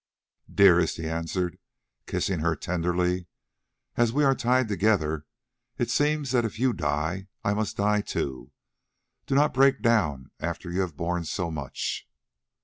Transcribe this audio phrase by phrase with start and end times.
[0.51, 1.59] "Dearest," he answered,
[2.07, 3.27] kissing her tenderly,
[3.95, 5.27] "as we are tied together,
[5.77, 8.51] it seems that if you die I must die too.
[9.27, 12.09] Do not break down now after you have borne so much."